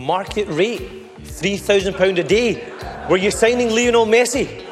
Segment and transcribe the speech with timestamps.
[0.00, 0.80] market rate,
[1.24, 2.72] £3,000 a day.
[3.08, 4.64] Were you signing Lionel Messi?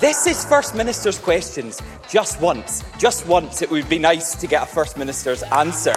[0.00, 1.80] This is First Minister's questions.
[2.10, 5.94] Just once, just once, it would be nice to get a First Minister's answer.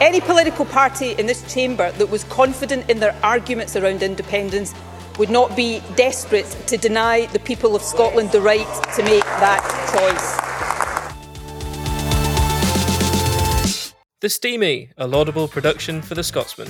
[0.00, 4.74] Any political party in this chamber that was confident in their arguments around independence
[5.18, 8.66] would not be desperate to deny the people of Scotland the right
[8.96, 9.62] to make that
[9.92, 10.41] choice.
[14.22, 16.68] The Steamie, a laudable production for the Scotsman.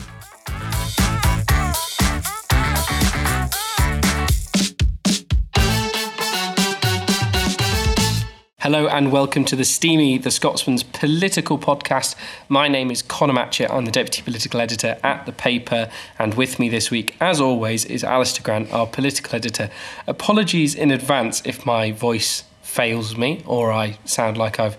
[8.61, 12.15] Hello and welcome to the Steamie, the Scotsman's political podcast.
[12.49, 13.71] My name is Conor Matchett.
[13.71, 17.85] I'm the deputy political editor at the paper, and with me this week, as always,
[17.85, 19.69] is Alistair Grant, our political editor.
[20.07, 24.79] Apologies in advance if my voice fails me or I sound like I've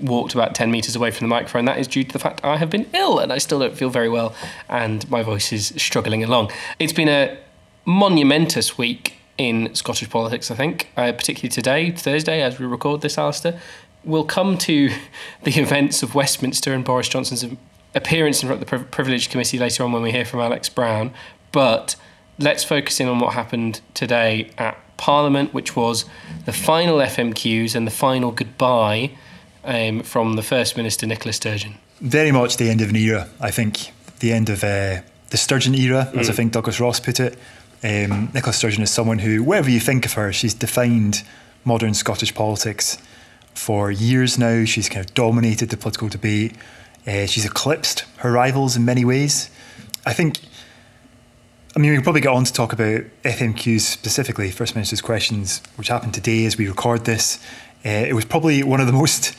[0.00, 1.64] walked about 10 metres away from the microphone.
[1.64, 3.90] That is due to the fact I have been ill and I still don't feel
[3.90, 4.34] very well,
[4.68, 6.50] and my voice is struggling along.
[6.78, 7.36] It's been a
[7.84, 13.18] monumentous week in Scottish politics, I think, uh, particularly today, Thursday, as we record this,
[13.18, 13.60] Alistair.
[14.04, 14.90] We'll come to
[15.42, 17.44] the events of Westminster and Boris Johnson's
[17.94, 21.12] appearance in front of the Privilege Committee later on when we hear from Alex Brown.
[21.52, 21.96] But
[22.38, 26.04] let's focus in on what happened today at Parliament, which was
[26.44, 29.12] the final FMQs and the final goodbye
[29.66, 31.74] um, from the First Minister, Nicola Sturgeon.
[32.00, 33.92] Very much the end of an era, I think.
[34.20, 36.18] The end of uh, the Sturgeon era, mm.
[36.18, 36.36] as I mm.
[36.36, 37.34] think Douglas Ross put it.
[37.84, 41.22] Um, Nicola Sturgeon is someone who, whatever you think of her, she's defined
[41.64, 42.98] modern Scottish politics
[43.54, 44.64] for years now.
[44.64, 46.54] She's kind of dominated the political debate.
[47.06, 49.50] Uh, she's eclipsed her rivals in many ways.
[50.04, 50.40] I think,
[51.74, 55.62] I mean, we can probably get on to talk about FMQs specifically, First Minister's questions,
[55.76, 57.44] which happened today as we record this.
[57.86, 59.36] Uh, it was probably one of the most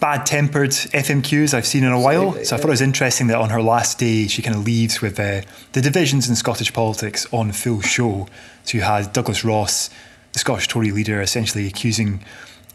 [0.00, 2.32] bad tempered FMQs I've seen in a while.
[2.44, 5.02] So I thought it was interesting that on her last day, she kind of leaves
[5.02, 8.26] with uh, the divisions in Scottish politics on full show.
[8.64, 9.90] So you had Douglas Ross,
[10.32, 12.24] the Scottish Tory leader, essentially accusing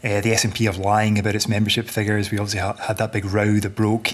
[0.04, 2.30] uh, the SNP of lying about its membership figures.
[2.30, 4.12] We obviously ha- had that big row that broke.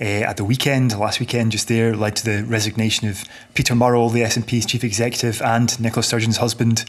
[0.00, 4.10] Uh, at the weekend, last weekend, just there, led to the resignation of Peter Murrell,
[4.10, 6.84] the SNP's chief executive, and Nicola Sturgeon's husband,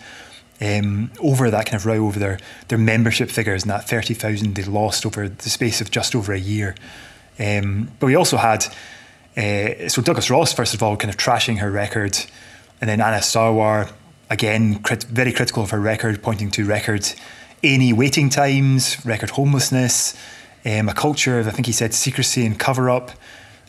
[0.63, 4.63] um, over that kind of row over their, their membership figures and that 30,000 they
[4.63, 6.75] lost over the space of just over a year.
[7.39, 8.65] Um, but we also had,
[9.35, 12.17] uh, so Douglas Ross, first of all, kind of trashing her record,
[12.79, 13.91] and then Anas Sarwar,
[14.29, 17.11] again, crit- very critical of her record, pointing to record
[17.63, 20.15] A&E waiting times, record homelessness,
[20.65, 23.11] um, a culture of, I think he said, secrecy and cover up.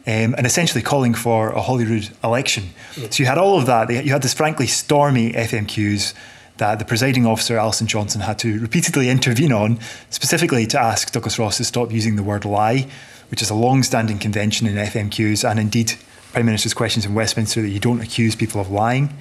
[0.07, 2.65] Um, and essentially calling for a Holyrood election.
[3.11, 3.89] So you had all of that.
[3.89, 6.13] You had this frankly stormy FMQs
[6.59, 9.79] that the presiding officer, Alison Johnstone, had to repeatedly intervene on,
[10.11, 12.87] specifically to ask Douglas Ross to stop using the word lie,
[13.31, 15.95] which is a long standing convention in FMQs and indeed
[16.33, 19.17] Prime Minister's questions in Westminster that you don't accuse people of lying.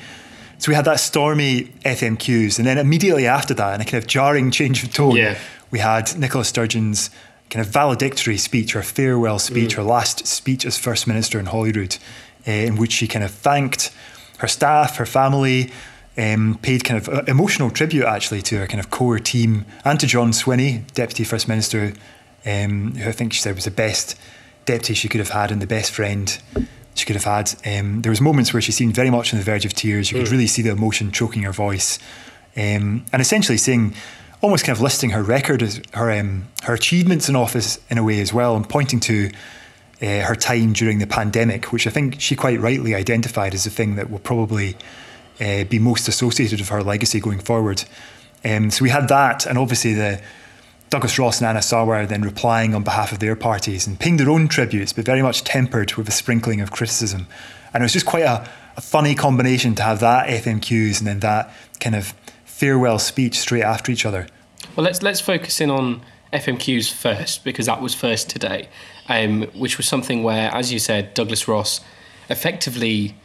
[0.59, 4.07] So we had that stormy FMQs, and then immediately after that, in a kind of
[4.07, 5.37] jarring change of tone, yeah.
[5.71, 7.09] we had Nicola Sturgeon's
[7.49, 9.77] kind of valedictory speech, her farewell speech, mm.
[9.77, 11.97] her last speech as First Minister in Holyrood,
[12.47, 13.91] uh, in which she kind of thanked
[14.39, 15.71] her staff, her family,
[16.17, 19.99] um, paid kind of uh, emotional tribute actually to her kind of core team and
[19.99, 21.93] to John Swinney, Deputy First Minister,
[22.45, 24.19] um, who I think she said was the best
[24.65, 26.39] deputy she could have had and the best friend
[26.95, 27.55] she could have had.
[27.65, 30.11] Um, there was moments where she seemed very much on the verge of tears.
[30.11, 30.31] You could mm.
[30.31, 31.97] really see the emotion choking her voice,
[32.55, 33.95] um, and essentially saying,
[34.41, 38.03] almost kind of listing her record, as her um, her achievements in office in a
[38.03, 39.31] way as well, and pointing to.
[40.01, 43.69] Uh, her time during the pandemic, which I think she quite rightly identified as the
[43.69, 44.75] thing that will probably
[45.39, 47.83] uh, be most associated with her legacy going forward.
[48.45, 50.21] Um, so we had that, and obviously the
[50.89, 54.29] Douglas Ross and Anas Sarwar then replying on behalf of their parties and paying their
[54.29, 57.25] own tributes, but very much tempered with a sprinkling of criticism.
[57.73, 61.19] And it was just quite a, a funny combination to have that FMQs and then
[61.21, 62.13] that kind of
[62.45, 64.27] farewell speech straight after each other.
[64.75, 66.01] Well, let's let's focus in on
[66.31, 68.69] FMQs first because that was first today,
[69.09, 71.81] um, which was something where, as you said, Douglas Ross
[72.29, 73.15] effectively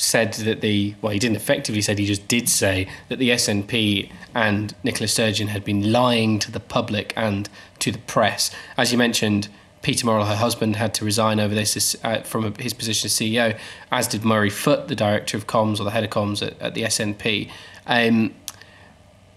[0.00, 4.10] said that the well, he didn't effectively said he just did say that the SNP
[4.34, 7.48] and Nicola Sturgeon had been lying to the public and
[7.80, 8.50] to the press.
[8.76, 9.48] As you mentioned,
[9.82, 13.58] Peter Murrell, her husband, had to resign over this uh, from his position as CEO,
[13.90, 16.74] as did Murray Foot, the director of comms or the head of comms at, at
[16.74, 17.50] the SNP.
[17.86, 18.34] Um,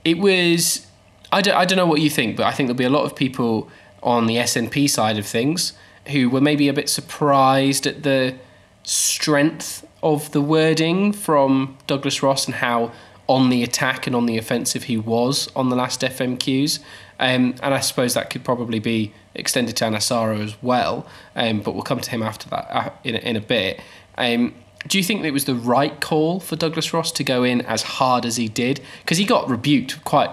[0.03, 0.85] it was,
[1.31, 3.05] I don't, I don't know what you think, but I think there'll be a lot
[3.05, 3.69] of people
[4.01, 5.73] on the SNP side of things
[6.09, 8.35] who were maybe a bit surprised at the
[8.83, 12.91] strength of the wording from Douglas Ross and how
[13.27, 16.79] on the attack and on the offensive he was on the last FMQs.
[17.19, 21.07] Um, and I suppose that could probably be extended to Anas Sarwar as well.
[21.35, 23.79] Um, but we'll come to him after that uh, in, in a bit.
[24.17, 24.53] Um,
[24.87, 27.61] do you think that it was the right call for Douglas Ross to go in
[27.61, 28.81] as hard as he did?
[29.01, 30.29] Because he got rebuked quite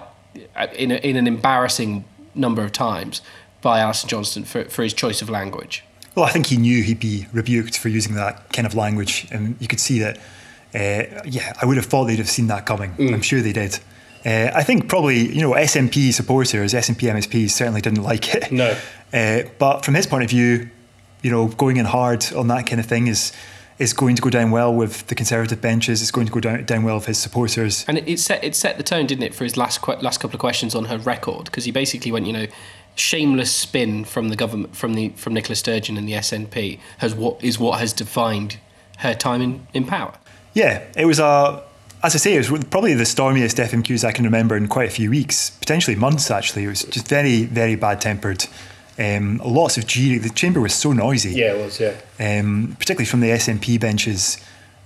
[0.57, 2.05] uh, in, a, in an embarrassing
[2.35, 3.23] number of times
[3.63, 5.85] by Alison Johnstone for, for his choice of language.
[6.21, 9.57] Well, I think he knew he'd be rebuked for using that kind of language, and
[9.59, 10.19] you could see that.
[10.75, 12.93] Uh, yeah, I would have thought they'd have seen that coming.
[12.93, 13.15] Mm.
[13.15, 13.79] I'm sure they did.
[14.27, 18.53] Uh, I think probably you know SNP supporters, SNP MSPs certainly didn't like it.
[18.53, 18.77] No.
[19.13, 20.71] Uh, but from his point of view,
[21.21, 23.33] you know, going in hard on that kind of thing is
[23.81, 26.01] is going to go down well with the Conservative benches.
[26.01, 27.85] It's going to go down, down well with his supporters.
[27.89, 30.41] And it, set it set the tone, didn't it, for his last last couple of
[30.41, 31.47] questions on her record?
[31.47, 32.47] Because he basically went, you know,
[32.95, 37.43] shameless spin from the government, from the from Nicola Sturgeon and the SNP has what
[37.43, 38.59] is what has defined
[38.99, 40.15] her time in, in power.
[40.55, 41.65] Yeah, it was a.
[42.03, 44.93] As I say, it was probably the stormiest FMQs I can remember in quite a
[44.93, 46.31] few weeks, potentially months.
[46.31, 48.47] Actually, it was just very, very bad tempered.
[48.99, 50.23] Um, lots of jeering.
[50.23, 51.33] The chamber was so noisy.
[51.33, 51.79] Yeah, it was.
[51.79, 51.95] Yeah.
[52.19, 54.39] Um, particularly from the SNP benches.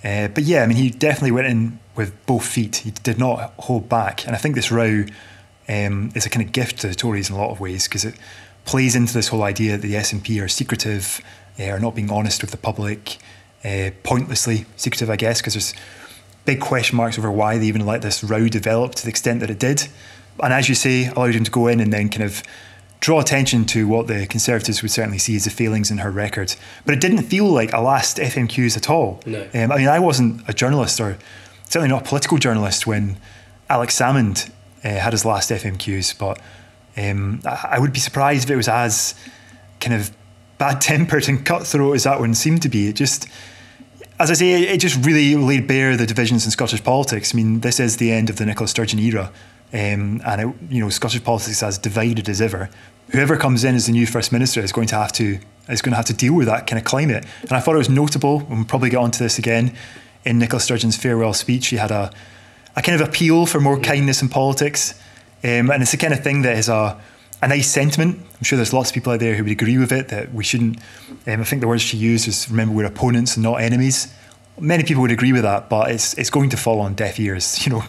[0.03, 2.77] Uh, but yeah, I mean, he definitely went in with both feet.
[2.77, 5.05] He did not hold back, and I think this row
[5.69, 8.05] um, is a kind of gift to the Tories in a lot of ways because
[8.05, 8.15] it
[8.65, 11.21] plays into this whole idea that the SNP are secretive,
[11.59, 13.19] uh, are not being honest with the public,
[13.65, 15.75] uh, pointlessly secretive, I guess, because there's
[16.45, 19.51] big question marks over why they even let this row develop to the extent that
[19.51, 19.89] it did.
[20.43, 22.43] And as you say, allowed him to go in and then kind of
[23.01, 26.55] draw attention to what the Conservatives would certainly see as the failings in her record.
[26.85, 29.21] But it didn't feel like a last FMQs at all.
[29.27, 29.47] No.
[29.55, 31.19] Um, I mean, I wasn't a journalist or
[31.65, 33.19] certainly not a political journalist when
[33.69, 34.51] Alex Salmond
[34.85, 36.41] uh, had his last FMQs, but
[36.97, 39.15] um, I would be surprised if it was as
[39.81, 40.15] kind of
[40.59, 42.89] bad tempered and cutthroat as that one seemed to be.
[42.89, 43.27] It just,
[44.21, 47.35] as I say, it just really laid bare the divisions in Scottish politics.
[47.35, 49.33] I mean, this is the end of the Nicola Sturgeon era,
[49.73, 52.71] um, and it, you know, Scottish politics is as divided as ever.
[53.11, 55.39] Whoever comes in as the new first minister is going to have to
[55.69, 57.25] is going to have to deal with that kind of climate.
[57.43, 58.41] And I thought it was notable.
[58.41, 59.75] And we'll probably get onto this again
[60.25, 61.65] in Nicola Sturgeon's farewell speech.
[61.65, 62.13] She had a
[62.77, 64.95] a kind of appeal for more kindness in politics.
[65.43, 67.01] Um, and it's the kind of thing that is a,
[67.43, 68.19] a nice sentiment.
[68.19, 70.45] I'm sure there's lots of people out there who would agree with it that we
[70.45, 70.79] shouldn't.
[71.27, 74.13] Um, I think the words she used was remember we're opponents and not enemies.
[74.59, 77.59] Many people would agree with that, but it's it's going to fall on deaf ears.
[77.67, 77.85] You know,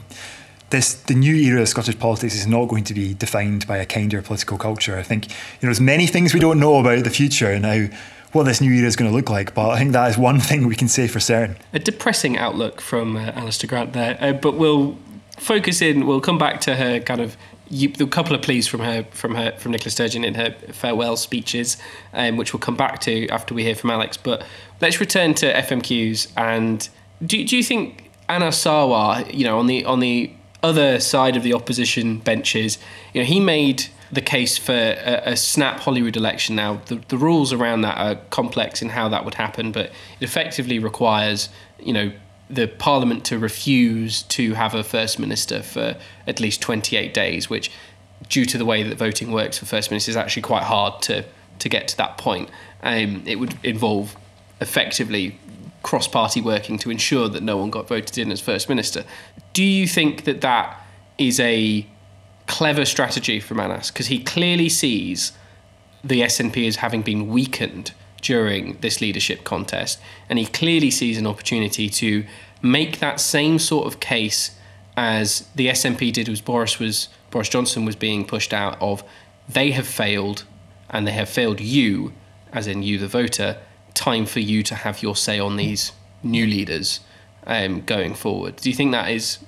[0.70, 3.86] this the new era of Scottish politics is not going to be defined by a
[3.86, 4.98] kinder political culture.
[4.98, 7.88] I think you know there's many things we don't know about the future and how
[8.36, 9.56] what this new era is going to look like.
[9.56, 11.58] But I think that is one thing we can say for certain.
[11.74, 14.98] A depressing outlook from uh, Alistair Grant there, uh, but we'll
[15.38, 16.06] focus in.
[16.06, 17.38] We'll come back to her kind of
[17.72, 21.78] a couple of pleas from her from her from Nicola Sturgeon in her farewell speeches,
[22.14, 24.18] um, which we'll come back to after we hear from Alex.
[24.18, 24.46] But
[24.82, 26.88] let's return to FMQs and
[27.26, 30.32] do, do you think Anas Sarwar, you know, on the on the
[30.66, 32.78] other side of the opposition benches,
[33.14, 36.56] you know, he made the case for a, a, snap Holyrood election.
[36.56, 39.94] Now, the, the rules around that are complex in how that would happen, but it
[40.22, 42.12] effectively requires, you know,
[42.50, 45.98] the Parliament to refuse to have a First Minister for
[46.28, 47.72] at least 28 days, which,
[48.30, 51.26] due to the way that voting works for First ministers, is actually quite hard to,
[51.60, 52.50] to get to that point.
[52.84, 54.16] Um, it would involve
[54.62, 55.40] effectively
[55.86, 59.04] cross party working to ensure that no one got voted in as First Minister.
[59.54, 60.82] Do you think that that
[61.20, 61.86] is a
[62.48, 65.32] clever strategy from Anas because he clearly sees
[66.04, 67.94] the SNP as having been weakened
[68.24, 72.26] during this leadership contest, and he clearly sees an opportunity to
[72.64, 74.58] make that same sort of case
[74.98, 79.04] as the SNP did as Boris was Boris Johnson was being pushed out of.
[79.48, 80.46] They have failed,
[80.90, 82.12] and they have failed you,
[82.52, 83.60] as in you, the voter.
[83.96, 87.00] Time for you to have your say on these new leaders
[87.48, 88.58] um, going forward.
[88.58, 89.40] Do you think that is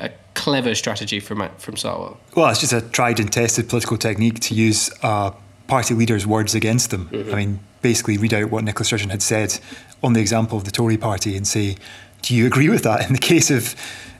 [0.00, 2.16] a clever strategy from from Sarwar.
[2.34, 5.34] Well, it's just a tried and tested political technique to use a
[5.68, 7.08] party leader's words against them.
[7.08, 7.32] Mm-hmm.
[7.32, 9.58] I mean, basically read out what Nicola Sturgeon had said
[10.02, 11.76] on the example of the Tory party and say,
[12.22, 13.06] do you agree with that?
[13.06, 13.74] In the case of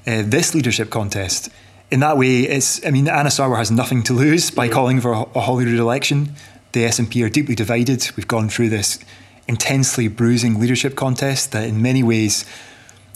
[0.07, 1.51] uh, this leadership contest,
[1.91, 2.85] in that way, it's.
[2.87, 4.75] I mean, Anas Sarwar has nothing to lose by mm-hmm.
[4.75, 6.35] calling for a, a Holyrood election.
[6.73, 8.09] The SNP are deeply divided.
[8.17, 9.01] We've gone through this
[9.49, 12.45] intensely bruising leadership contest that, in many ways,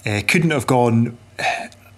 [0.06, 1.16] uh, couldn't have gone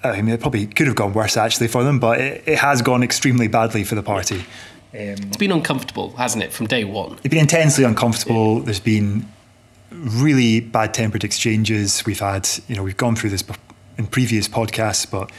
[0.05, 2.83] I mean, it probably could have gone worse actually for them, but it, it has
[2.83, 4.41] gone extremely badly for the party.
[4.41, 4.45] Um,
[4.95, 7.13] it's been uncomfortable, hasn't it, from day one?
[7.15, 8.59] It's been intensely uncomfortable.
[8.59, 8.65] Yeah.
[8.67, 9.29] There's been
[9.91, 12.05] really bad tempered exchanges.
[12.07, 13.45] We've had, you know, we've gone through this
[13.99, 15.31] in previous podcasts, but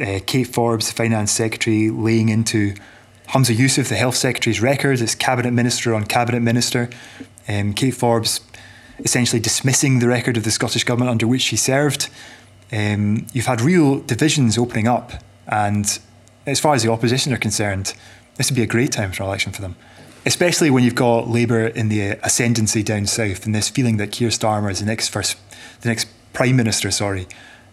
[0.00, 2.74] uh, Kate Forbes, the finance secretary, laying into
[3.28, 6.88] Humza Yousaf, the health secretary's record as cabinet minister on cabinet minister.
[7.48, 8.40] Um, Kate Forbes
[8.98, 12.08] essentially dismissing the record of the Scottish government under which she served
[12.72, 15.12] um, you've had real divisions opening up.
[15.46, 15.98] And
[16.46, 17.94] as far as the opposition are concerned,
[18.36, 19.76] this would be a great time for an election for them.
[20.24, 24.30] Especially when you've got Labour in the ascendancy down south and this feeling that Keir
[24.30, 25.36] Starmer is the next first,
[25.82, 27.28] the next Prime Minister, sorry,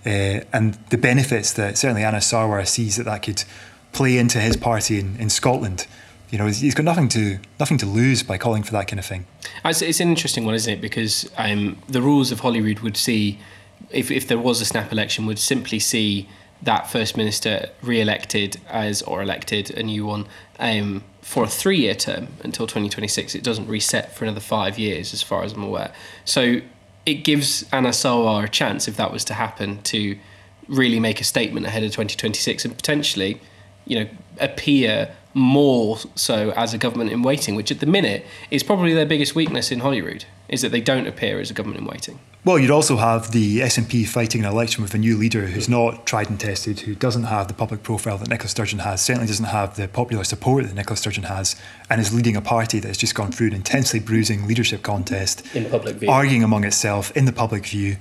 [0.06, 3.44] uh, and the benefits that certainly Anas Sarwar sees that that could
[3.92, 5.88] play into his party in, in Scotland.
[6.34, 9.06] You know, he's got nothing to nothing to lose by calling for that kind of
[9.06, 9.28] thing.
[9.64, 10.82] It's, an interesting one, isn't it?
[10.82, 13.38] Because um, the rules of Holyrood would see,
[13.92, 16.28] if, if there was a snap election, would simply see
[16.64, 20.26] that first minister re-elected as or elected a new one
[20.58, 23.36] um, for a three-year term until 2026.
[23.36, 25.94] It doesn't reset for another five years, as far as I'm aware.
[26.26, 26.62] So
[27.06, 30.18] it gives Anas Sarwar a chance, if that was to happen, to
[30.68, 33.40] really make a statement ahead of 2026 and potentially,
[33.86, 34.10] you know,
[34.40, 39.06] appear more so as a government in waiting, which at the minute is probably their
[39.06, 42.20] biggest weakness in Holyrood, is that they don't appear as a government in waiting.
[42.46, 46.06] Well, you'd also have the SNP fighting an election with a new leader who's not
[46.06, 49.46] tried and tested, who doesn't have the public profile that Nicola Sturgeon has, certainly doesn't
[49.46, 51.56] have the popular support that Nicola Sturgeon has,
[51.90, 55.44] and is leading a party that has just gone through an intensely bruising leadership contest,
[55.56, 56.10] in public view.
[56.10, 57.96] arguing among itself in the public view.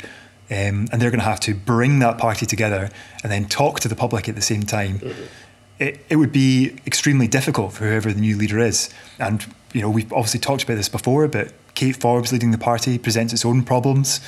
[0.51, 2.91] Um, and they're going to have to bring that party together
[3.23, 4.99] and then talk to the public at the same time.
[4.99, 5.23] Mm-hmm.
[5.83, 8.89] It, it would be extremely difficult for whoever the new leader is.
[9.19, 12.99] And, you know, we've obviously talked about this before, but Kate Forbes leading the party
[12.99, 14.21] presents its own problems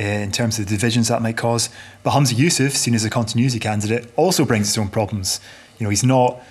[0.00, 1.68] uh, in terms of the divisions that might cause.
[2.02, 5.40] But Humza Yousaf, seen as a continuity candidate, also brings its own problems.
[5.78, 6.42] You know, he's not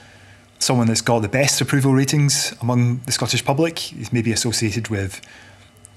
[0.59, 3.77] someone that's got the best approval ratings among the Scottish public.
[3.79, 5.19] He's maybe associated with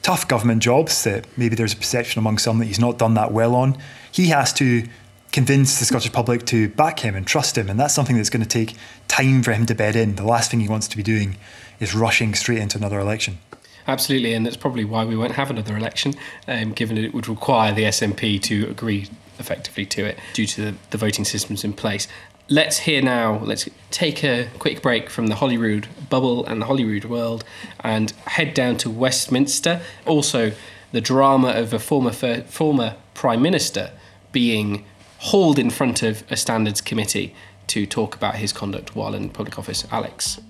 [0.02, 3.30] tough government jobs that maybe there's a perception among some that he's not done that
[3.32, 3.78] well on.
[4.10, 4.88] He has to
[5.32, 8.42] convince the Scottish public to back him and trust him, and that's something that's going
[8.42, 8.76] to take
[9.08, 10.14] time for him to bed in.
[10.16, 11.36] The last thing he wants to be doing
[11.80, 13.38] is rushing straight into another election.
[13.86, 16.14] Absolutely, and that's probably why we won't have another election,
[16.46, 19.08] um, given it would require the SNP to agree
[19.38, 22.06] effectively to it due to the, the voting systems in place.
[22.50, 27.04] Let's hear now, let's take a quick break from the Holyrood bubble and the Holyrood
[27.04, 27.44] world
[27.80, 29.80] and head down to Westminster.
[30.06, 30.52] Also,
[30.92, 33.92] the drama of a former, former Prime Minister
[34.32, 34.84] being
[35.18, 37.34] hauled in front of a standards committee
[37.66, 39.84] to talk about his conduct while in public office.
[39.90, 40.40] Alex.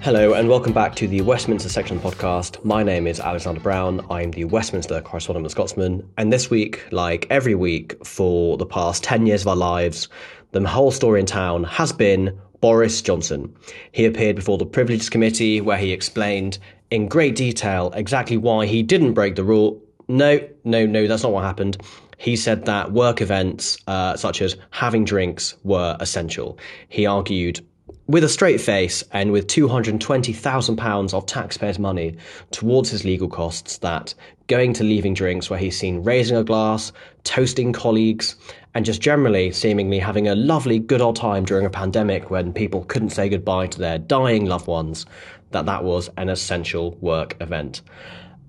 [0.00, 2.64] Hello and welcome back to the Westminster section podcast.
[2.64, 4.06] My name is Alexander Brown.
[4.10, 6.08] I'm the Westminster correspondent of Scotsman.
[6.16, 10.08] And this week, like every week for the past 10 years of our lives,
[10.52, 13.54] the whole story in town has been Boris Johnson.
[13.92, 16.58] He appeared before the Privileges Committee where he explained
[16.90, 19.80] in great detail exactly why he didn't break the rule.
[20.08, 21.76] No, no, no, that's not what happened.
[22.16, 26.58] He said that work events, uh, such as having drinks, were essential.
[26.88, 27.60] He argued
[28.08, 32.16] with a straight face and with £220,000 of taxpayers' money
[32.50, 34.14] towards his legal costs, that
[34.46, 36.90] going to leaving drinks where he's seen raising a glass,
[37.24, 38.34] toasting colleagues,
[38.78, 42.84] and just generally seemingly having a lovely good old time during a pandemic when people
[42.84, 45.04] couldn't say goodbye to their dying loved ones,
[45.50, 47.82] that that was an essential work event.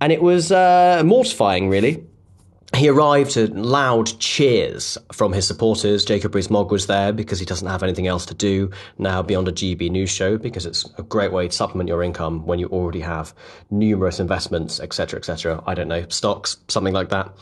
[0.02, 2.04] And it was uh, mortifying, really
[2.76, 6.06] he arrived to loud cheers from his supporters.
[6.06, 8.70] Jacob Rees-Mogg was there because he doesn't have anything else to do
[9.00, 12.46] now beyond a GB news show because it's a great way to supplement your income
[12.46, 13.34] when you already have
[13.72, 15.64] numerous investments, etc., etc.
[15.66, 17.34] I don't know, stocks, something like that.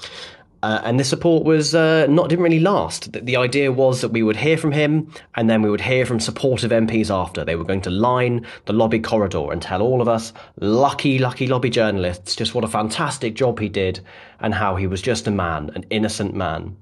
[0.63, 3.13] Uh, and this support was uh, not didn't really last.
[3.13, 6.05] The, the, idea was that we would hear from him, and then we would hear
[6.05, 7.45] from supportive MPs after.
[7.45, 11.45] They were going to line the lobby corridor and tell all of us, lucky, lucky
[11.45, 13.99] lobby journalists, just what a fantastic job he did,
[14.39, 16.75] and how he was just a man, an innocent man.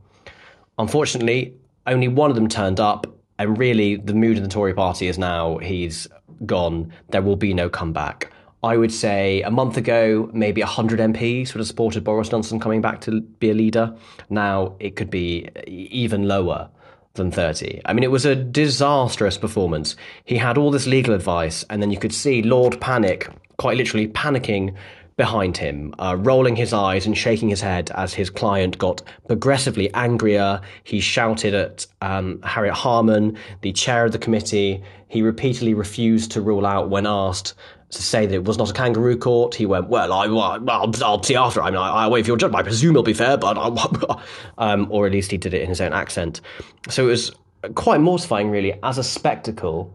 [0.77, 1.53] Unfortunately,
[1.85, 5.17] only one of them turned up, and really, the mood in the Tory party is
[5.17, 6.07] now he's
[6.45, 6.93] gone.
[7.09, 8.31] There will be no comeback.
[8.65, 12.81] I would say a month ago, maybe 100 MPs would have supported Boris Johnson coming
[12.81, 13.95] back to be a leader.
[14.31, 16.71] Now it could be even lower
[17.13, 17.81] than 30.
[17.85, 19.95] I mean, it was a disastrous performance.
[20.23, 24.07] He had all this legal advice, and then you could see Lord Pannick quite literally
[24.07, 24.75] panicking
[25.15, 29.93] behind him, uh, rolling his eyes and shaking his head as his client got progressively
[29.93, 30.59] angrier.
[30.83, 34.83] He shouted at um, Harriet Harman, the chair of the committee.
[35.07, 37.53] He repeatedly refused to rule out when asked
[37.89, 39.55] to say that it was not a kangaroo court.
[39.55, 41.61] He went, well, I, will I'll see after.
[41.61, 42.59] I mean, I, I wait for your judgment.
[42.59, 43.57] I presume it'll be fair, but
[44.57, 46.41] um, or at least he did it in his own accent.
[46.89, 47.31] So it was
[47.75, 49.93] quite mortifying, really, as a spectacle,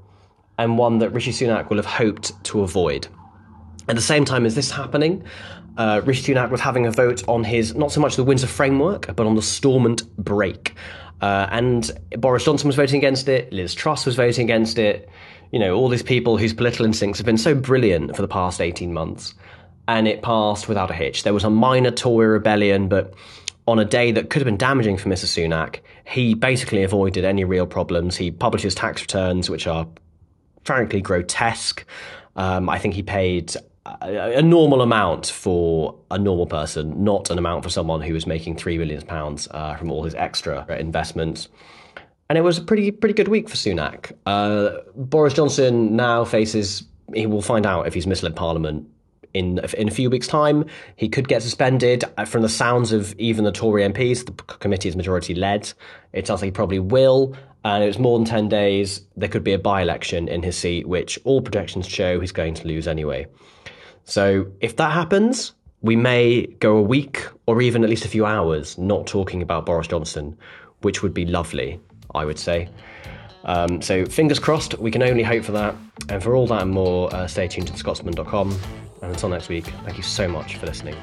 [0.59, 3.09] and one that Rishi Sunak will have hoped to avoid.
[3.89, 5.25] At the same time as this happening,
[5.77, 9.15] uh, Rishi Sunak was having a vote on his not so much the Windsor framework,
[9.17, 10.75] but on the Stormont brake.
[11.21, 13.53] Uh, and Boris Johnson was voting against it.
[13.53, 15.09] Liz Truss was voting against it
[15.50, 18.61] you know, all these people whose political instincts have been so brilliant for the past
[18.61, 19.35] 18 months.
[19.88, 21.25] and it passed without a hitch.
[21.25, 23.12] There was a minor Tory rebellion, but
[23.66, 25.26] on a day that could have been damaging for Mr.
[25.26, 28.16] Sunak, he basically avoided any real problems.
[28.16, 29.88] He published his tax returns, which are
[30.64, 31.85] frankly grotesque.
[32.37, 37.38] Um, I think he paid a, a, normal amount for a normal person, not an
[37.38, 41.49] amount for someone who was making three million pounds uh, from all his extra investments.
[42.31, 44.13] And it was a pretty pretty good week for Sunak.
[44.25, 46.85] Uh, Boris Johnson now faces.
[47.13, 48.89] He will find out if he's misled Parliament
[49.35, 50.65] in in a few weeks' time.
[50.95, 52.05] He could get suspended.
[52.17, 55.73] Uh, from the sounds of even the Tory MPs, the committee is majority led.
[56.13, 57.35] It sounds like he probably will.
[57.65, 59.03] And it was more than 10 days.
[59.17, 62.55] There could be a by election in his seat, which all projections show he's going
[62.55, 63.27] to lose anyway.
[64.05, 68.25] So if that happens, we may go a week or even at least a few
[68.25, 70.39] hours not talking about Boris Johnson,
[70.83, 71.81] which would be lovely,
[72.14, 72.69] I would say.
[73.45, 75.75] Um, so fingers crossed, we can only hope for that.
[76.09, 78.50] And for all that and more, uh, stay tuned to thescotsman.com.
[79.02, 80.97] And until next week, thank you so much for listening.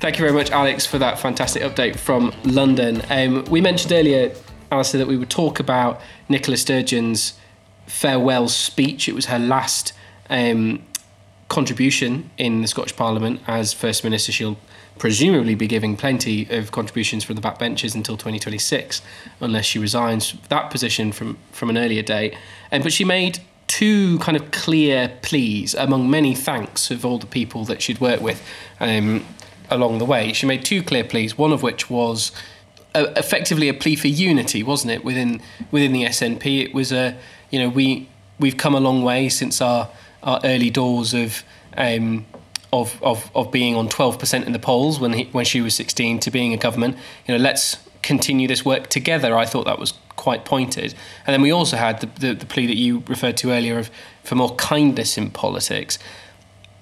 [0.00, 3.00] Thank you very much, Alex, for that fantastic update from London.
[3.08, 4.34] Um, we mentioned earlier,
[4.70, 7.34] Alistair, that we would talk about Nicola Sturgeon's
[7.86, 9.08] farewell speech.
[9.08, 9.94] It was her last
[10.28, 10.82] um,
[11.48, 14.30] contribution in the Scottish Parliament as First Minister.
[14.30, 14.58] She'll
[14.98, 19.02] presumably be giving plenty of contributions from the backbenches until 2026,
[19.40, 22.34] unless she resigns that position from, from an earlier date.
[22.70, 27.26] Um, but she made two kind of clear pleas among many thanks of all the
[27.26, 28.42] people that she'd worked with
[28.80, 29.24] um,
[29.70, 30.32] along the way.
[30.32, 32.30] She made two clear pleas, one of which was
[32.94, 36.64] a, effectively a plea for unity, wasn't it, within within the SNP?
[36.64, 37.16] It was a,
[37.50, 38.08] you know, we
[38.38, 39.88] we've come a long way since our,
[40.22, 41.42] our early doors of
[41.76, 42.26] um,
[42.80, 46.18] of, of, of being on 12% in the polls when, he, when she was 16
[46.20, 46.96] to being a government.
[47.26, 49.36] You know, let's continue this work together.
[49.36, 50.94] I thought that was quite pointed.
[51.26, 53.90] And then we also had the, the, the plea that you referred to earlier of
[54.22, 55.98] for more kindness in politics.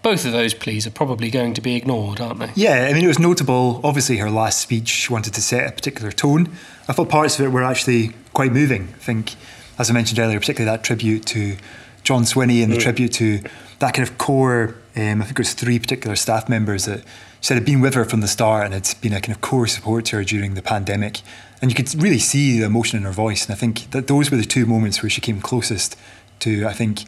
[0.03, 2.51] Both of those pleas are probably going to be ignored, aren't they?
[2.57, 3.81] Yeah, I mean, it was notable.
[3.85, 6.49] Obviously, her last speech, she wanted to set a particular tone.
[6.89, 8.89] I thought parts of it were actually quite moving.
[8.95, 9.37] I think,
[9.79, 11.57] as I mentioned earlier, particularly that tribute to
[12.03, 12.83] John Swinney and the mm.
[12.83, 13.43] tribute to
[13.79, 17.05] that kind of core um, I think it was three particular staff members that
[17.41, 19.67] said had been with her from the start and had been a kind of core
[19.67, 21.21] support to her during the pandemic.
[21.61, 23.47] And you could really see the emotion in her voice.
[23.47, 25.97] And I think that those were the two moments where she came closest
[26.41, 27.03] to, I think,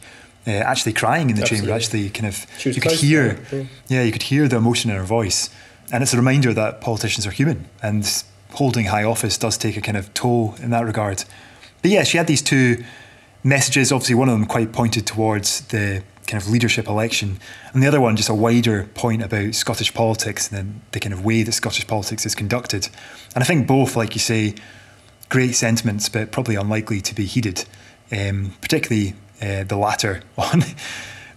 [0.47, 1.67] uh, actually crying in the Absolutely.
[1.67, 1.75] chamber.
[1.75, 3.63] Actually, kind of, you could hear, yeah.
[3.87, 5.49] yeah, you could hear the emotion in her voice.
[5.91, 9.81] And it's a reminder that politicians are human and holding high office does take a
[9.81, 11.23] kind of toll in that regard.
[11.81, 12.83] But yeah, she had these two
[13.43, 13.91] messages.
[13.91, 17.39] Obviously, one of them quite pointed towards the kind of leadership election,
[17.73, 21.23] and the other one just a wider point about Scottish politics and the kind of
[21.23, 22.89] way that Scottish politics is conducted.
[23.33, 24.55] And I think both, like you say,
[25.29, 27.65] great sentiments, but probably unlikely to be heeded,
[28.11, 30.63] um, particularly uh, the latter on.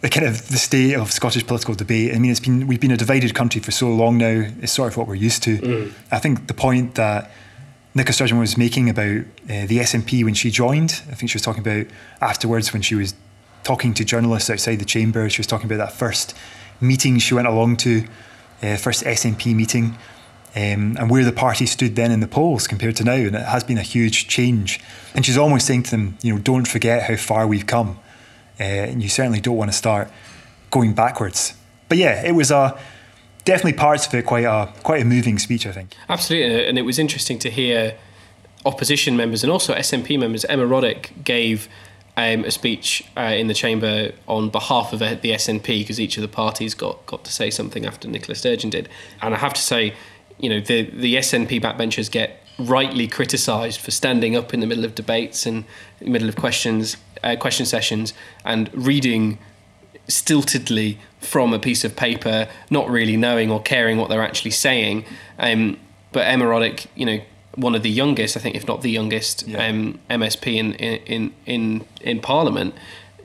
[0.00, 2.14] the kind of the state of Scottish political debate.
[2.14, 4.44] I mean, it's been we've been a divided country for so long now.
[4.60, 5.58] It's sort of what we're used to.
[5.58, 5.92] Mm.
[6.12, 7.32] I think the point that
[7.94, 11.42] Nicola Sturgeon was making about uh, the SNP when she joined, I think she was
[11.42, 11.86] talking about
[12.20, 13.14] afterwards when she was
[13.64, 15.28] talking to journalists outside the chamber.
[15.28, 16.34] She was talking about that first
[16.80, 18.04] meeting she went along to,
[18.62, 19.96] uh, first SNP meeting,
[20.56, 23.12] um, and where the party stood then in the polls compared to now.
[23.12, 24.80] And it has been a huge change.
[25.14, 27.98] And she's almost saying to them, you know, don't forget how far we've come.
[28.60, 30.10] Uh, and you certainly don't want to start
[30.70, 31.54] going backwards.
[31.88, 32.78] But yeah, it was a
[33.44, 35.94] definitely parts of it quite a quite a moving speech, I think.
[36.08, 37.96] Absolutely, and it was interesting to hear
[38.66, 40.44] opposition members and also SNP members.
[40.44, 41.68] Emma Roddick gave
[42.18, 46.22] um, a speech uh, in the chamber on behalf of the SNP because each of
[46.22, 48.88] the parties got got to say something after Nicola Sturgeon did,
[49.22, 49.94] and I have to say,
[50.36, 54.84] you know, the the SNP backbenchers get rightly criticised for standing up in the middle
[54.84, 55.58] of debates and
[56.00, 58.12] in the middle of questions uh, question sessions
[58.44, 59.38] and reading
[60.08, 65.04] stiltedly from a piece of paper, not really knowing or caring what they're actually saying.
[65.38, 65.78] Um,
[66.10, 67.20] but Emma Roddick, you know,
[67.58, 69.66] one of the youngest, I think, if not the youngest yeah.
[69.66, 72.74] um, MSP in, in in in Parliament,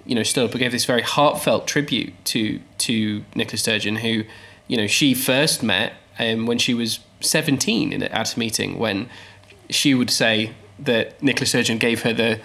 [0.06, 4.24] you know, stood up and gave this very heartfelt tribute to to Nicola Sturgeon, who,
[4.68, 9.10] you know, she first met um, when she was 17 in, at a meeting when
[9.70, 12.40] she would say that Nicola Sturgeon gave her the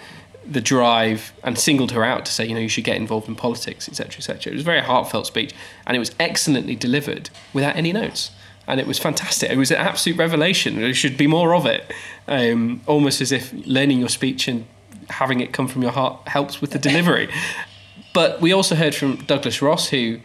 [0.45, 3.35] the drive and singled her out to say, you know, you should get involved in
[3.35, 4.51] politics, etc., etc.
[4.51, 5.53] It was a very heartfelt speech,
[5.85, 8.31] and it was excellently delivered without any notes
[8.69, 9.49] and it was fantastic.
[9.49, 10.79] It was an absolute revelation.
[10.79, 11.91] There should be more of it.
[12.27, 14.67] Um, almost as if learning your speech and
[15.09, 17.29] having it come from your heart helps with the delivery.
[18.13, 20.19] but we also heard from Douglas Ross, who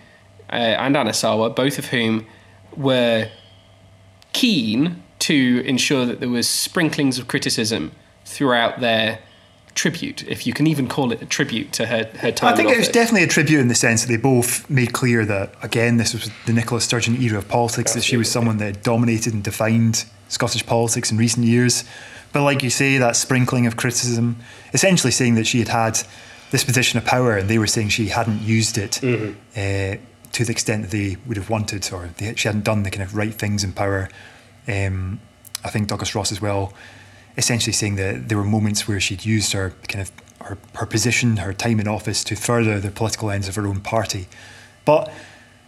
[0.50, 2.26] uh, and Anas Sarwar, both of whom
[2.76, 3.30] were
[4.35, 7.92] keen to ensure that there was sprinklings of criticism
[8.26, 9.20] throughout their
[9.74, 12.52] tribute, if you can even call it a tribute to her, her time.
[12.52, 15.24] I think it was definitely a tribute in the sense that they both made clear
[15.26, 18.82] that, again, this was the Nicola Sturgeon era of politics, that she was someone that
[18.82, 21.84] dominated and defined Scottish politics in recent years.
[22.32, 24.37] But like you say, that sprinkling of criticism,
[24.72, 25.98] essentially saying that she had had
[26.50, 29.96] this position of power and they were saying she hadn't used it uh,
[30.32, 33.02] to the extent that they would have wanted or they, she hadn't done the kind
[33.02, 34.08] of right things in power.
[34.66, 35.20] Um,
[35.64, 36.72] I think Douglas Ross as well,
[37.37, 40.12] essentially saying that there were moments where she'd used her kind of
[40.47, 43.81] her, her position, her time in office to further the political ends of her own
[43.81, 44.29] party.
[44.85, 45.11] But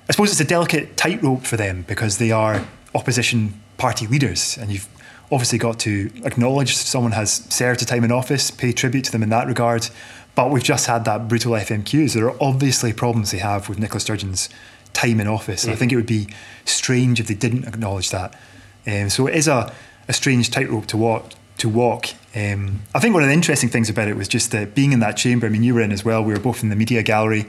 [0.09, 4.71] I suppose it's a delicate tightrope for them because they are opposition party leaders, and
[4.71, 4.89] you've
[5.33, 9.23] obviously got to acknowledge someone has served a time in office, pay tribute to them
[9.23, 9.89] in that regard.
[10.35, 12.15] But we've just had that brutal FMQs.
[12.15, 14.49] There are obviously problems they have with Nicola Sturgeon's
[14.93, 15.65] time in office.
[15.65, 16.29] And I think it would be
[16.65, 18.39] strange if they didn't acknowledge that.
[18.87, 19.73] Um, so it is a,
[20.09, 21.33] a strange tightrope to walk.
[21.59, 22.09] To walk.
[22.35, 25.01] Um, I think one of the interesting things about it was just that being in
[25.01, 25.47] that chamber.
[25.47, 26.23] I mean, you were in as well.
[26.23, 27.47] We were both in the media gallery.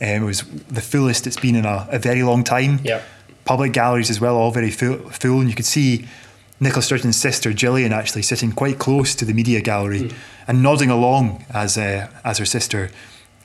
[0.00, 2.80] Um, it was the fullest it's been in a, a very long time.
[2.82, 3.02] Yeah.
[3.44, 5.40] Public galleries as well, all very full, full.
[5.40, 6.06] And you could see
[6.58, 10.10] Nicola Sturgeon's sister Gillian actually sitting quite close to the media gallery
[10.48, 12.90] and nodding along as uh, as her sister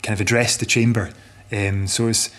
[0.02, 1.12] kind of addressed the chamber.
[1.52, 2.30] Um, so it's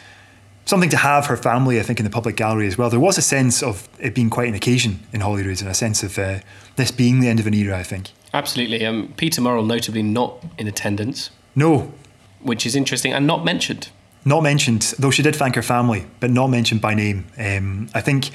[0.71, 2.89] something to have her family, I think, in the public gallery as well.
[2.89, 6.03] There was a sense of it being quite an occasion in Holyrood and a sense
[6.03, 6.39] of uh,
[6.77, 8.11] this being the end of an era, I think.
[8.33, 8.87] Absolutely.
[8.87, 11.93] Um, Peter Murrell, notably not in attendance, No,
[12.41, 13.89] which is interesting and not mentioned.
[14.25, 17.27] not mentioned, though she did thank her family, but not mentioned by name.
[17.37, 18.31] Um, I think,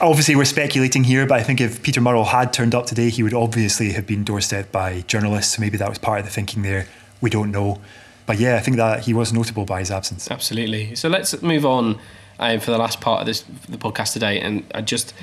[0.00, 3.22] obviously, we're speculating here, but I think if Peter Murrell had turned up today, he
[3.22, 5.54] would obviously have been doorstepped by journalists.
[5.54, 6.86] So maybe that was part of the thinking there.
[7.20, 7.80] We don't know.
[8.26, 10.30] But yeah, I think that he was notable by his absence.
[10.30, 10.94] Absolutely.
[10.96, 11.98] So let's move on
[12.38, 15.14] um, for the last part of this the podcast today, and I just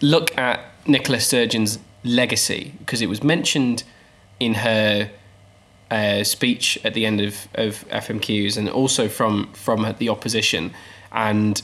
[0.00, 3.82] look at Nicola Sturgeon's legacy because it was mentioned
[4.38, 5.10] in her
[5.90, 10.72] uh, speech at the end of, of FMQs and also from from the opposition,
[11.12, 11.62] and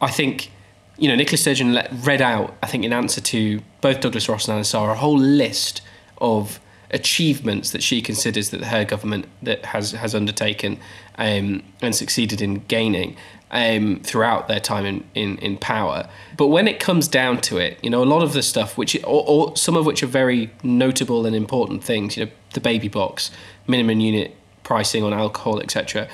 [0.00, 0.50] I think
[0.98, 4.54] you know Nicola Sturgeon read out I think in answer to both Douglas Ross and
[4.54, 5.82] Anas Sarwar a whole list
[6.18, 6.58] of
[6.90, 10.78] achievements that she considers that her government that has has undertaken
[11.18, 13.16] um, and succeeded in gaining
[13.50, 16.08] um, throughout their time in, in, in power.
[16.36, 18.96] But when it comes down to it, you know, a lot of the stuff, which
[19.04, 22.88] or, or some of which are very notable and important things, you know, the baby
[22.88, 23.30] box,
[23.66, 26.08] minimum unit pricing on alcohol, etc.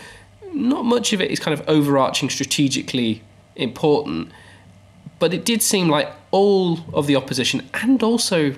[0.52, 3.22] Not much of it is kind of overarching strategically
[3.56, 4.30] important
[5.22, 8.56] but it did seem like all of the opposition and also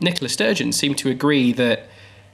[0.00, 1.88] Nicola Sturgeon seemed to agree that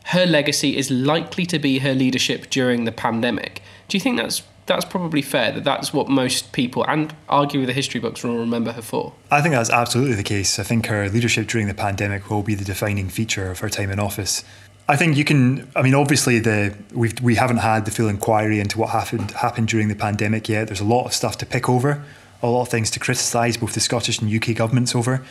[0.07, 3.63] her legacy is likely to be her leadership during the pandemic.
[3.89, 7.73] Do you think that's that's probably fair that that's what most people and arguably the
[7.73, 9.13] history books will remember her for?
[9.31, 10.59] I think that's absolutely the case.
[10.59, 13.91] I think her leadership during the pandemic will be the defining feature of her time
[13.91, 14.45] in office.
[14.89, 15.69] I think you can.
[15.75, 19.69] I mean, obviously, the we've we haven't had the full inquiry into what happened happened
[19.69, 20.69] during the pandemic yet.
[20.69, 22.05] There's a lot of stuff to pick over,
[22.43, 25.25] a lot of things to criticise both the Scottish and UK governments over.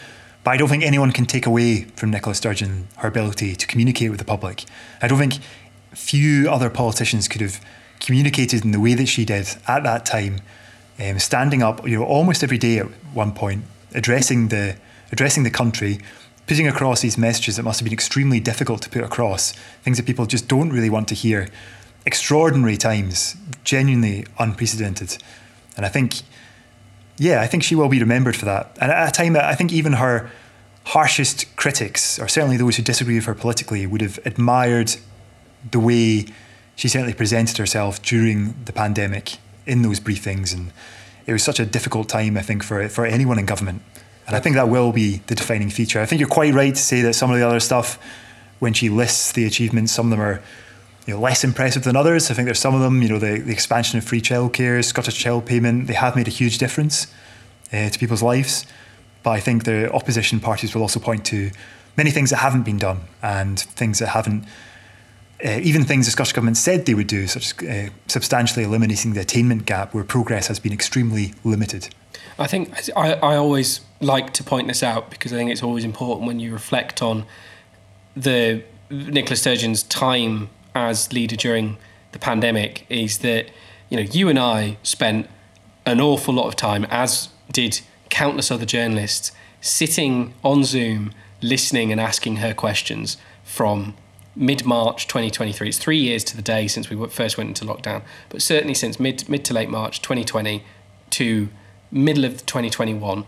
[0.45, 4.11] But I don't think anyone can take away from Nicola Sturgeon her ability to communicate
[4.11, 4.63] with the public.
[5.01, 5.39] I don't think
[5.91, 7.59] few other politicians could have
[7.99, 10.41] communicated in the way that she did at that time,
[10.99, 13.63] um, standing up, you know, almost every day at one point,
[13.95, 14.77] addressing the
[15.11, 15.99] addressing the country,
[16.45, 20.05] putting across these messages that must have been extremely difficult to put across, things that
[20.05, 21.47] people just don't really want to hear.
[22.05, 25.17] Extraordinary times, genuinely unprecedented,
[25.75, 26.21] and I think
[27.17, 28.77] yeah, I think she will be remembered for that.
[28.81, 30.29] And at a time that I think even her
[30.85, 34.95] harshest critics, or certainly those who disagree with her politically, would have admired
[35.71, 36.25] the way
[36.75, 40.53] she certainly presented herself during the pandemic in those briefings.
[40.53, 40.71] And
[41.25, 43.81] it was such a difficult time, I think, for, for anyone in government.
[44.27, 46.01] And I think that will be the defining feature.
[46.01, 47.99] I think you're quite right to say that some of the other stuff,
[48.59, 50.41] when she lists the achievements, some of them are
[51.05, 52.31] you know, less impressive than others.
[52.31, 55.17] I think there's some of them, you know, the, the expansion of free childcare, Scottish
[55.17, 57.07] Child Payment, they have made a huge difference
[57.71, 58.65] uh, to people's lives.
[59.21, 61.51] But I think the opposition parties will also point to
[61.97, 64.45] many things that haven't been done and things that haven't,
[65.43, 69.13] uh, even things the Scottish Government said they would do, such as uh, substantially eliminating
[69.13, 71.89] the attainment gap where progress has been extremely limited.
[72.37, 75.83] I think I, I always like to point this out because I think it's always
[75.83, 77.25] important when you reflect on
[78.15, 81.77] the Nicola Sturgeon's time as leader during
[82.11, 83.49] the pandemic is that
[83.89, 85.27] you know you and I spent
[85.85, 91.11] an awful lot of time, as did countless other journalists, sitting on Zoom,
[91.41, 93.95] listening and asking her questions from
[94.35, 95.69] mid March 2023.
[95.69, 98.99] It's three years to the day since we first went into lockdown, but certainly since
[98.99, 100.63] mid mid to late March 2020
[101.11, 101.49] to
[101.91, 103.25] middle of 2021,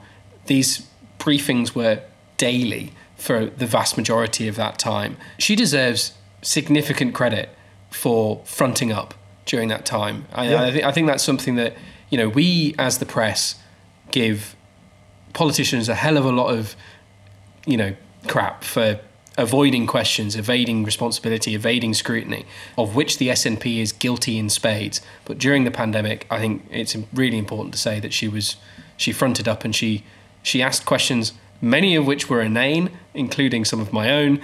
[0.47, 0.88] these
[1.19, 2.01] briefings were
[2.38, 5.17] daily for the vast majority of that time.
[5.38, 7.50] She deserves significant credit
[7.89, 9.13] for fronting up
[9.45, 10.26] during that time.
[10.34, 10.63] I, Yeah.
[10.63, 11.76] I, think, I think that's something that
[12.10, 13.56] you know we as the press
[14.12, 14.56] give
[15.34, 16.76] politicians a hell of a lot of
[17.65, 17.95] you know
[18.28, 19.00] crap for
[19.38, 22.45] avoiding questions, evading responsibility, evading scrutiny,
[22.78, 25.00] of which the SNP is guilty in spades.
[25.26, 28.56] But during the pandemic, I think it's really important to say that she was
[28.97, 30.04] she fronted up and she
[30.41, 34.41] she asked questions, many of which were inane, including some of my own,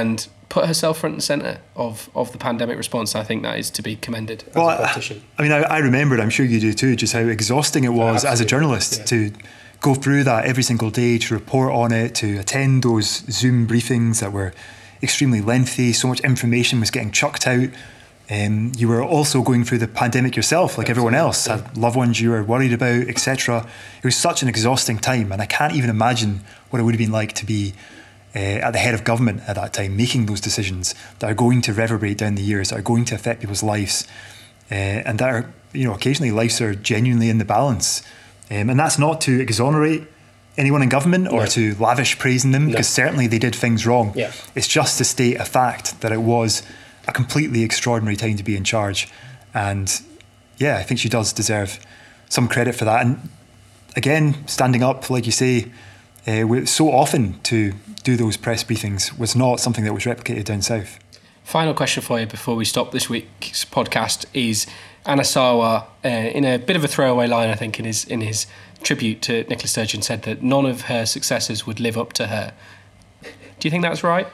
[0.00, 3.14] and put herself front and centre of, of the pandemic response.
[3.14, 5.22] I think that is to be commended as Well, a I, politician.
[5.38, 8.24] I mean, I, I remember, I'm sure you do too, just how exhausting it was
[8.24, 9.04] as a journalist yeah.
[9.06, 9.32] to
[9.80, 14.20] go through that every single day, to report on it, to attend those Zoom briefings
[14.20, 14.54] that were
[15.02, 15.92] extremely lengthy.
[15.92, 17.68] So much information was getting chucked out.
[18.30, 22.20] Um, you were also going through the pandemic yourself, like everyone else, had loved ones
[22.20, 23.66] you were worried about, etc.
[23.98, 26.98] It was such an exhausting time, and I can't even imagine what it would have
[26.98, 27.74] been like to be
[28.34, 31.62] uh, at the head of government at that time, making those decisions that are going
[31.62, 34.06] to reverberate down the years, that are going to affect people's lives,
[34.70, 38.02] uh, and that are, you know, occasionally lives are genuinely in the balance.
[38.50, 40.02] Um, and that's not to exonerate
[40.56, 41.46] anyone in government or No.
[41.46, 44.12] to lavish praise in them, because certainly they did things wrong.
[44.14, 44.32] Yeah.
[44.54, 46.62] It's just to state a fact that it was
[47.08, 49.08] a completely extraordinary time to be in charge.
[49.52, 50.00] And
[50.58, 51.84] yeah, I think she does deserve
[52.28, 53.04] some credit for that.
[53.04, 53.28] And
[53.96, 55.66] again, standing up, like you say,
[56.26, 60.62] uh, so often to do those press briefings was not something that was replicated down
[60.62, 60.98] south.
[61.42, 64.66] Final question for you before we stop this week's podcast is
[65.04, 68.22] Anas Sarwar, uh, in a bit of a throwaway line, I think, in his in
[68.22, 68.46] his
[68.82, 72.54] tribute to Nicola Sturgeon, said that none of her successors would live up to her.
[73.22, 74.26] Do you think that's right?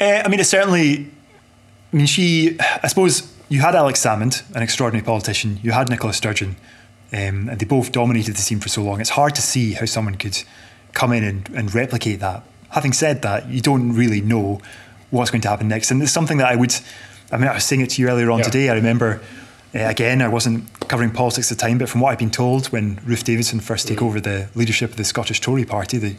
[0.00, 1.10] Uh, I mean, it's certainly.
[1.92, 2.58] I mean, she.
[2.60, 5.60] I suppose you had Alex Salmond, an extraordinary politician.
[5.62, 6.56] You had Nicola Sturgeon,
[7.12, 9.00] um, and they both dominated the scene for so long.
[9.00, 10.42] It's hard to see how someone could
[10.92, 12.42] come in and, and replicate that.
[12.70, 14.60] Having said that, you don't really know
[15.10, 16.74] what's going to happen next, and it's something that I would.
[17.30, 18.44] I mean, I was saying it to you earlier on Yeah.
[18.44, 18.68] today.
[18.70, 19.20] I remember.
[19.74, 22.66] Uh, again, I wasn't covering politics at the time, but from what I've been told,
[22.66, 26.14] when Ruth Davidson first took over the leadership of the Scottish Tory Party, the,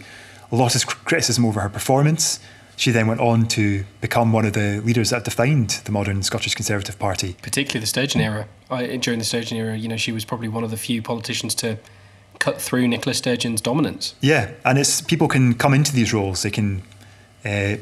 [0.52, 2.40] a lot of criticism over her performance.
[2.78, 6.56] She then went on to become one of the leaders that defined the modern Scottish
[6.56, 7.36] Conservative Party.
[7.44, 8.48] Particularly the Sturgeon era.
[8.72, 11.54] I, during the Sturgeon era, you know, she was probably one of the few politicians
[11.56, 11.78] to
[12.44, 14.16] cut through Nicola Sturgeon's dominance.
[14.20, 16.82] Yeah, and it's people can come into these roles; they can
[17.46, 17.78] uh,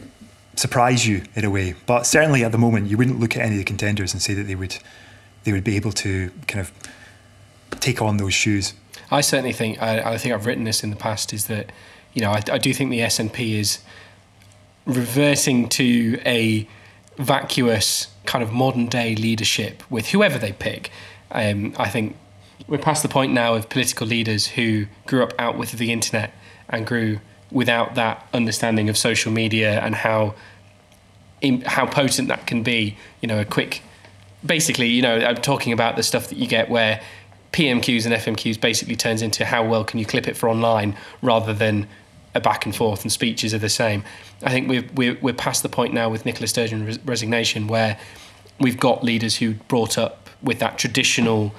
[0.56, 1.74] surprise you in a way.
[1.88, 4.36] But certainly at the moment, you wouldn't look at any of the contenders and say
[4.36, 4.78] that they would
[5.46, 6.72] they would be able to kind of
[7.80, 8.74] take on those shoes.
[9.10, 11.72] I certainly think I, I think I've written this in the past is that
[12.14, 13.80] you know I, I do think the SNP is
[14.86, 16.68] reverting to a
[17.18, 20.92] vacuous kind of modern day leadership with whoever they pick.
[21.32, 22.16] Um, I think
[22.68, 26.34] we're past the point now of political leaders who grew up out with the internet
[26.70, 27.20] and grew
[27.52, 30.36] without that understanding of social media and how
[31.66, 32.98] how potent that can be.
[33.22, 33.82] You know, a quick,
[34.46, 37.02] basically, you know, I'm talking about the stuff that you get where
[37.52, 41.54] PMQs and FMQs basically turns into how well can you clip it for online rather
[41.54, 41.88] than
[42.34, 44.04] a back and forth and speeches are the same.
[44.44, 48.00] I think we're we're, we're past the point now with Nicola Sturgeon res- resignation where
[48.60, 51.54] we've got leaders who brought up with that traditional,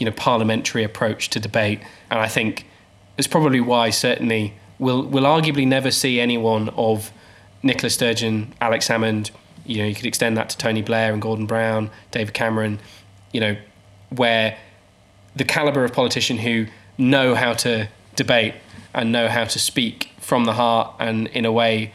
[0.00, 2.66] you know, parliamentary approach to debate, and I think
[3.18, 7.12] it's probably why certainly we'll we'll arguably never see anyone of
[7.62, 9.30] Nicola Sturgeon, Alex Salmond.
[9.66, 12.80] You know, you could extend that to Tony Blair and Gordon Brown, David Cameron.
[13.32, 13.56] You know,
[14.08, 14.58] where
[15.36, 16.66] the caliber of politician who
[16.98, 18.54] know how to debate
[18.94, 21.92] and know how to speak from the heart and in a way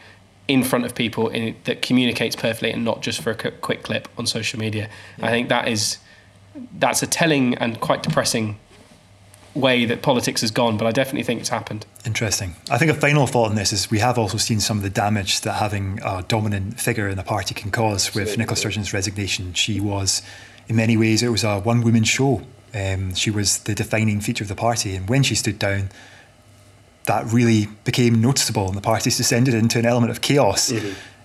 [0.48, 4.08] in front of people in, that communicates perfectly and not just for a quick clip
[4.16, 4.88] on social media.
[5.20, 5.98] I think that is
[6.78, 8.58] that's a telling and quite depressing
[9.56, 11.86] way that politics has gone, but I definitely think it's happened.
[12.04, 12.54] Interesting.
[12.70, 14.90] I think a final thought on this is we have also seen some of the
[14.90, 19.54] damage that having a dominant figure in a party can cause with Nicola Sturgeon's resignation.
[19.54, 20.22] She was,
[20.68, 22.42] in many ways, it was a one woman show.
[22.74, 25.88] Um, she was the defining feature of the party, and when she stood down,
[27.04, 30.72] that really became noticeable, and the party's descended into an element of chaos.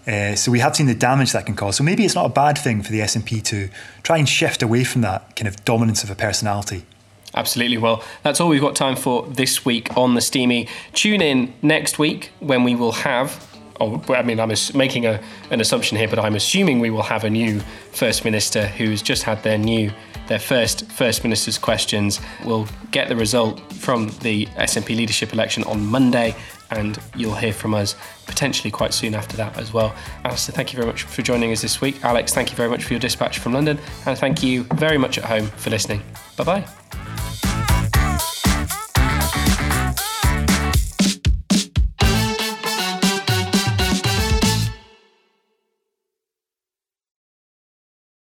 [0.08, 1.76] Uh, so we have seen the damage that can cause.
[1.76, 3.70] So maybe it's not a bad thing for the SNP to
[4.04, 6.86] try and shift away from that kind of dominance of a personality.
[7.34, 7.78] Absolutely.
[7.78, 10.68] Well, that's all we've got time for this week on the Steamie.
[10.94, 13.48] Tune in next week when we will have.
[13.80, 17.24] Oh, I mean, I'm making a, an assumption here, but I'm assuming we will have
[17.24, 17.62] a new
[17.94, 19.92] First Minister who's just had their new,
[20.28, 22.20] their first First Minister's questions.
[22.44, 26.36] We'll get the result from the SNP leadership election on Monday,
[26.72, 29.94] and you'll hear from us potentially quite soon after that as well.
[30.24, 32.04] Alistair, thank you very much for joining us this week.
[32.04, 35.18] Alex, thank you very much for your dispatch from London, and thank you very much
[35.18, 36.02] at home for listening.
[36.38, 36.81] Bye bye.